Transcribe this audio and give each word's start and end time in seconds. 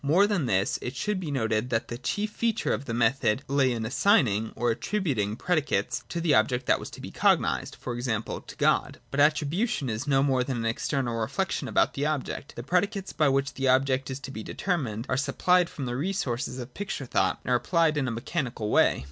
More 0.03 0.25
than 0.25 0.47
this, 0.47 0.79
it 0.81 0.95
should 0.95 1.19
be 1.19 1.29
noted 1.29 1.69
that 1.69 1.89
the 1.89 1.97
chief 1.99 2.31
feature 2.31 2.73
of 2.73 2.85
the 2.85 2.93
method 2.95 3.43
lay 3.47 3.71
in' 3.71 3.85
assigning' 3.85 4.51
or' 4.55 4.71
attributing' 4.71 5.29
1 5.33 5.35
predicates 5.35 6.03
to 6.09 6.19
the 6.19 6.33
object 6.33 6.65
that 6.65 6.79
was 6.79 6.89
to 6.89 7.01
be 7.01 7.11
cognised, 7.11 7.75
for 7.75 7.93
example,, 7.93 8.41
to 8.41 8.55
God. 8.55 8.99
But 9.11 9.19
attribution 9.19 9.91
is 9.91 10.07
no 10.07 10.23
more 10.23 10.43
than 10.43 10.57
an 10.57 10.65
external 10.65 11.13
re 11.19 11.27
flection 11.27 11.67
about 11.67 11.93
the 11.93 12.07
object: 12.07 12.55
the 12.55 12.63
predicates 12.63 13.13
by 13.13 13.29
which 13.29 13.53
the 13.53 13.65
64 13.65 13.79
FIRST 13.79 13.81
ATTITUDE 13.81 13.93
OF 13.93 13.93
OBJECTIVITY. 13.93 13.93
[28, 13.93 13.93
29. 13.93 13.99
object 13.99 14.09
is 14.09 14.19
to 14.21 14.31
be 14.31 14.43
determined 14.43 15.05
are 15.07 15.17
supplied 15.17 15.69
from 15.69 15.85
the 15.85 15.95
resources 15.95 16.57
of 16.57 16.73
picture 16.73 17.05
thought, 17.05 17.39
and 17.43 17.51
are 17.51 17.55
applied 17.55 17.95
in 17.95 18.07
a 18.07 18.11
mechanical 18.11 18.69
way. 18.71 18.99